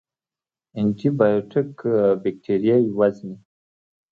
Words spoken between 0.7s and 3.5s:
انټي بیوټیک بکتریاوې وژني